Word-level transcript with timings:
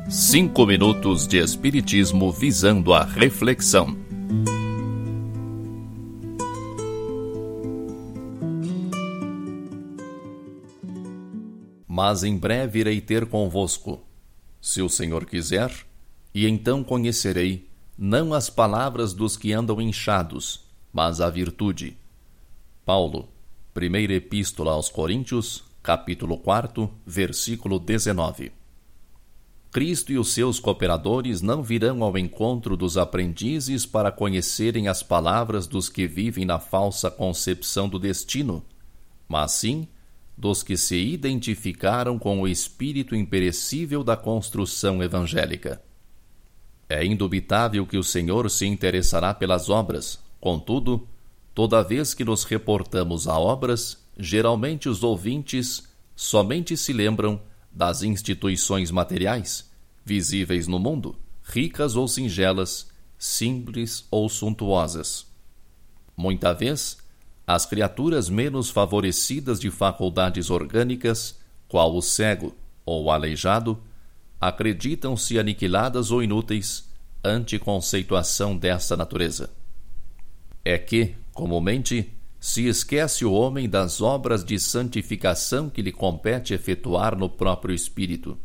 Cinco 0.07 0.67
minutos 0.67 1.25
de 1.25 1.39
Espiritismo 1.39 2.31
visando 2.31 2.93
a 2.93 3.03
reflexão. 3.03 3.97
Mas 11.87 12.23
em 12.23 12.37
breve 12.37 12.81
irei 12.81 13.01
ter 13.01 13.25
convosco, 13.25 13.99
se 14.61 14.83
o 14.83 14.89
Senhor 14.89 15.25
quiser, 15.25 15.73
e 16.35 16.45
então 16.45 16.83
conhecerei 16.83 17.67
não 17.97 18.31
as 18.31 18.47
palavras 18.47 19.11
dos 19.11 19.35
que 19.35 19.51
andam 19.51 19.81
inchados, 19.81 20.62
mas 20.93 21.19
a 21.19 21.29
virtude. 21.29 21.97
Paulo, 22.85 23.27
primeira 23.73 24.13
epístola 24.13 24.73
aos 24.73 24.89
Coríntios, 24.89 25.63
capítulo 25.81 26.37
4, 26.37 26.89
versículo 27.03 27.79
19. 27.79 28.51
Cristo 29.71 30.11
e 30.11 30.19
os 30.19 30.31
seus 30.31 30.59
cooperadores 30.59 31.41
não 31.41 31.63
virão 31.63 32.03
ao 32.03 32.15
encontro 32.15 32.77
dos 32.77 32.95
aprendizes 32.95 33.87
para 33.87 34.11
conhecerem 34.11 34.87
as 34.87 35.01
palavras 35.01 35.65
dos 35.65 35.89
que 35.89 36.05
vivem 36.05 36.45
na 36.45 36.59
falsa 36.59 37.09
concepção 37.09 37.89
do 37.89 37.97
destino, 37.97 38.63
mas 39.27 39.53
sim 39.53 39.87
dos 40.37 40.61
que 40.61 40.77
se 40.77 40.95
identificaram 40.95 42.19
com 42.19 42.39
o 42.41 42.47
espírito 42.47 43.15
imperecível 43.15 44.03
da 44.03 44.15
construção 44.15 45.01
evangélica. 45.01 45.81
É 46.87 47.03
indubitável 47.03 47.87
que 47.87 47.97
o 47.97 48.03
Senhor 48.03 48.49
se 48.51 48.67
interessará 48.67 49.33
pelas 49.33 49.69
obras, 49.69 50.22
contudo, 50.43 51.07
toda 51.55 51.81
vez 51.81 52.13
que 52.13 52.25
nos 52.25 52.43
reportamos 52.43 53.29
a 53.29 53.39
obras, 53.39 54.05
geralmente 54.19 54.89
os 54.89 55.01
ouvintes 55.01 55.87
somente 56.17 56.75
se 56.75 56.91
lembram 56.91 57.41
das 57.71 58.03
instituições 58.03 58.91
materiais, 58.91 59.71
visíveis 60.03 60.67
no 60.67 60.77
mundo, 60.77 61.15
ricas 61.45 61.95
ou 61.95 62.09
singelas, 62.09 62.91
simples 63.17 64.05
ou 64.11 64.27
suntuosas. 64.27 65.25
Muita 66.13 66.51
vez, 66.51 66.97
as 67.47 67.65
criaturas 67.65 68.27
menos 68.27 68.69
favorecidas 68.69 69.61
de 69.61 69.71
faculdades 69.71 70.49
orgânicas, 70.49 71.39
qual 71.69 71.95
o 71.95 72.01
cego 72.01 72.53
ou 72.85 73.05
o 73.05 73.11
aleijado, 73.11 73.81
acreditam-se 74.41 75.39
aniquiladas 75.39 76.11
ou 76.11 76.21
inúteis 76.21 76.89
ante 77.23 77.57
conceituação 77.57 78.57
dessa 78.57 78.97
natureza. 78.97 79.62
É 80.63 80.77
que, 80.77 81.15
comumente, 81.33 82.13
se 82.39 82.67
esquece 82.67 83.23
o 83.25 83.33
homem 83.33 83.69
das 83.69 84.01
obras 84.01 84.43
de 84.43 84.59
santificação 84.59 85.69
que 85.69 85.81
lhe 85.81 85.91
compete 85.91 86.53
efetuar 86.53 87.17
no 87.17 87.29
próprio 87.29 87.73
espírito. 87.73 88.37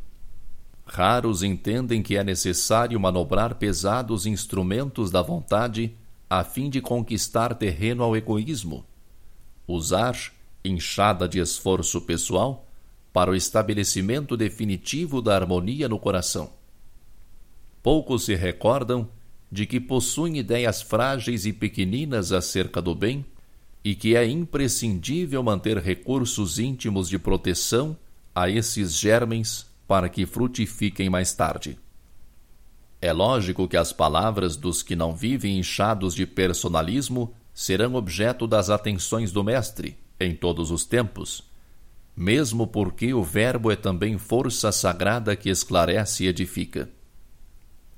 Raros 0.86 1.42
entendem 1.42 2.02
que 2.02 2.16
é 2.16 2.24
necessário 2.24 2.98
manobrar 2.98 3.56
pesados 3.56 4.24
instrumentos 4.24 5.10
da 5.10 5.20
vontade 5.20 5.94
a 6.30 6.44
fim 6.44 6.70
de 6.70 6.80
conquistar 6.80 7.54
terreno 7.54 8.02
ao 8.02 8.16
egoísmo, 8.16 8.84
usar 9.66 10.16
enxada 10.64 11.28
de 11.28 11.38
esforço 11.38 12.00
pessoal 12.00 12.66
para 13.12 13.30
o 13.30 13.34
estabelecimento 13.34 14.36
definitivo 14.36 15.20
da 15.20 15.34
harmonia 15.34 15.88
no 15.88 15.98
coração. 15.98 16.50
Poucos 17.82 18.24
se 18.24 18.34
recordam 18.34 19.08
de 19.50 19.66
que 19.66 19.80
possuem 19.80 20.38
ideias 20.38 20.82
frágeis 20.82 21.46
e 21.46 21.52
pequeninas 21.52 22.32
acerca 22.32 22.82
do 22.82 22.94
bem 22.94 23.24
e 23.84 23.94
que 23.94 24.14
é 24.14 24.26
imprescindível 24.26 25.42
manter 25.42 25.78
recursos 25.78 26.58
íntimos 26.58 27.08
de 27.08 27.18
proteção 27.18 27.96
a 28.34 28.48
esses 28.50 28.94
germens 28.94 29.66
para 29.86 30.08
que 30.08 30.26
frutifiquem 30.26 31.08
mais 31.08 31.32
tarde. 31.32 31.78
É 33.00 33.12
lógico 33.12 33.68
que 33.68 33.76
as 33.76 33.92
palavras 33.92 34.56
dos 34.56 34.82
que 34.82 34.96
não 34.96 35.14
vivem 35.14 35.58
inchados 35.58 36.14
de 36.14 36.26
personalismo 36.26 37.32
serão 37.54 37.94
objeto 37.94 38.46
das 38.46 38.70
atenções 38.70 39.32
do 39.32 39.42
Mestre 39.42 39.96
em 40.20 40.34
todos 40.34 40.70
os 40.70 40.84
tempos, 40.84 41.44
mesmo 42.16 42.66
porque 42.66 43.14
o 43.14 43.22
Verbo 43.22 43.70
é 43.70 43.76
também 43.76 44.18
força 44.18 44.72
sagrada 44.72 45.36
que 45.36 45.48
esclarece 45.48 46.24
e 46.24 46.26
edifica. 46.26 46.90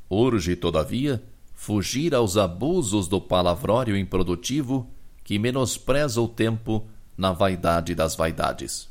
Urge, 0.08 0.54
todavia, 0.54 1.22
fugir 1.60 2.14
aos 2.14 2.38
abusos 2.38 3.06
do 3.06 3.20
palavrório 3.20 3.94
improdutivo 3.94 4.90
que 5.22 5.38
menospreza 5.38 6.18
o 6.18 6.26
tempo 6.26 6.88
na 7.14 7.32
vaidade 7.32 7.94
das 7.94 8.16
vaidades. 8.16 8.88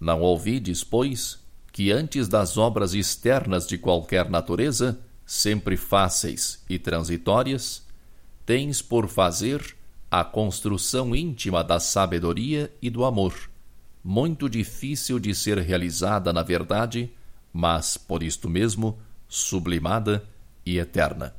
Não 0.00 0.20
ouvides, 0.20 0.82
pois, 0.82 1.38
que 1.70 1.92
antes 1.92 2.26
das 2.26 2.58
obras 2.58 2.92
externas 2.92 3.68
de 3.68 3.78
qualquer 3.78 4.28
natureza, 4.28 4.98
sempre 5.24 5.76
fáceis 5.76 6.60
e 6.68 6.76
transitórias, 6.76 7.86
tens 8.44 8.82
por 8.82 9.06
fazer 9.06 9.76
a 10.10 10.24
construção 10.24 11.14
íntima 11.14 11.62
da 11.62 11.78
sabedoria 11.78 12.68
e 12.82 12.90
do 12.90 13.04
amor, 13.04 13.48
muito 14.02 14.50
difícil 14.50 15.20
de 15.20 15.32
ser 15.36 15.58
realizada 15.58 16.32
na 16.32 16.42
verdade, 16.42 17.12
mas, 17.52 17.96
por 17.96 18.24
isto 18.24 18.48
mesmo, 18.48 18.98
sublimada 19.28 20.24
e 20.66 20.76
eterna. 20.76 21.38